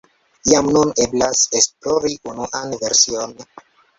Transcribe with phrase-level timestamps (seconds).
[0.51, 3.37] Jam nun eblas esplori unuan version.